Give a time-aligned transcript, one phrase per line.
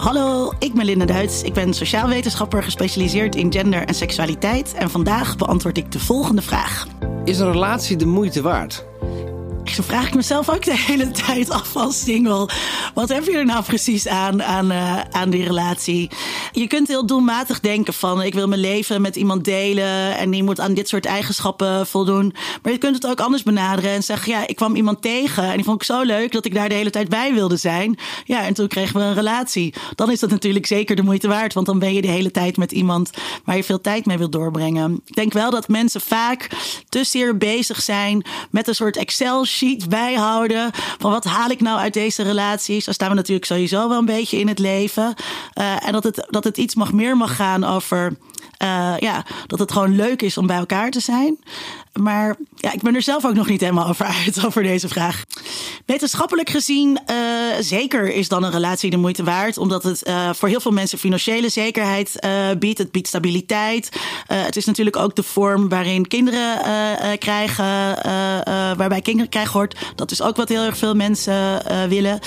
[0.00, 1.42] Hallo, ik ben Linda Duits.
[1.42, 4.74] Ik ben sociaal wetenschapper gespecialiseerd in gender en seksualiteit.
[4.74, 6.86] En vandaag beantwoord ik de volgende vraag.
[7.24, 8.84] Is een relatie de moeite waard?
[9.70, 12.48] Vraag ik mezelf ook de hele tijd af als single.
[12.94, 16.10] Wat heb je er nou precies aan, aan, uh, aan die relatie?
[16.52, 20.42] Je kunt heel doelmatig denken van ik wil mijn leven met iemand delen en die
[20.42, 22.34] moet aan dit soort eigenschappen voldoen.
[22.62, 25.54] Maar je kunt het ook anders benaderen en zeggen ja, ik kwam iemand tegen en
[25.54, 27.98] die vond ik zo leuk dat ik daar de hele tijd bij wilde zijn.
[28.24, 29.74] Ja, en toen kregen we een relatie.
[29.94, 32.56] Dan is dat natuurlijk zeker de moeite waard, want dan ben je de hele tijd
[32.56, 33.10] met iemand
[33.44, 35.00] waar je veel tijd mee wilt doorbrengen.
[35.06, 36.48] Ik denk wel dat mensen vaak
[36.88, 40.70] te zeer bezig zijn met een soort Excel sheet bijhouden.
[40.98, 42.84] Van wat haal ik nou uit deze relaties?
[42.84, 45.14] Daar staan we natuurlijk sowieso wel een beetje in het leven.
[45.54, 48.12] Uh, en dat het, dat het iets mag meer mag gaan over.
[48.62, 51.38] Uh, ja, dat het gewoon leuk is om bij elkaar te zijn.
[51.92, 55.24] Maar ja, ik ben er zelf ook nog niet helemaal over uit over deze vraag.
[55.86, 57.16] Wetenschappelijk gezien, uh,
[57.62, 59.58] zeker is dan een relatie de moeite waard.
[59.58, 62.78] Omdat het uh, voor heel veel mensen financiële zekerheid uh, biedt.
[62.78, 63.88] Het biedt stabiliteit.
[64.26, 66.58] het is natuurlijk ook de vorm waarin kinderen
[67.18, 67.64] krijgen.
[68.76, 69.78] waarbij kinderen krijgen hoort.
[69.94, 72.20] Dat is ook wat heel erg veel mensen willen.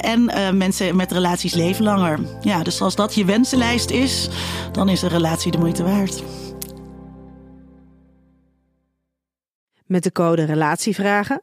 [0.00, 2.18] en mensen met relaties leven langer.
[2.40, 4.28] Ja, dus als dat je wensenlijst is,
[4.72, 6.22] dan is een relatie de moeite waard.
[9.86, 11.42] Met de code RELATIEVRAGEN